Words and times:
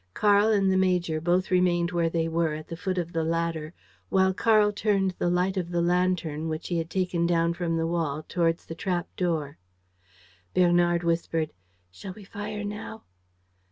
Karl 0.15 0.47
and 0.51 0.71
the 0.71 0.77
major 0.77 1.21
both 1.21 1.51
remained 1.51 1.91
where 1.91 2.09
they 2.09 2.27
were, 2.27 2.55
at 2.55 2.67
the 2.69 2.75
foot 2.75 2.97
of 2.97 3.13
the 3.13 3.23
ladder, 3.23 3.71
while 4.09 4.33
Karl 4.33 4.71
turned 4.71 5.11
the 5.19 5.29
light 5.29 5.57
of 5.57 5.69
the 5.69 5.79
lantern, 5.79 6.49
which 6.49 6.69
he 6.69 6.79
had 6.79 6.89
taken 6.89 7.27
down 7.27 7.53
from 7.53 7.77
the 7.77 7.85
wall, 7.85 8.23
towards 8.27 8.65
the 8.65 8.73
trap 8.73 9.07
door. 9.15 9.59
Bernard 10.55 11.03
whispered: 11.03 11.53
"Shall 11.91 12.13
we 12.13 12.23
fire 12.23 12.63
now?" 12.63 13.03